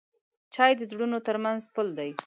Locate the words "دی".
1.97-2.09